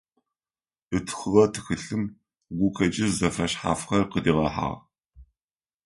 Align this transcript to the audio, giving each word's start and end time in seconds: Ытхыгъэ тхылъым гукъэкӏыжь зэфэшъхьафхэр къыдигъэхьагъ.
Ытхыгъэ 0.97 1.45
тхылъым 1.53 2.03
гукъэкӏыжь 2.57 3.13
зэфэшъхьафхэр 3.19 4.01
къыдигъэхьагъ. 4.11 4.79